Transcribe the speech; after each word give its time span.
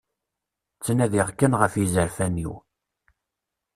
Ttnadiɣ 0.77 1.27
kan 1.33 1.53
ɣef 1.61 1.73
yizerfan-iw. 1.75 2.53